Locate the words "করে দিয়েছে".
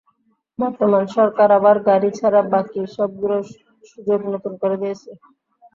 4.61-5.09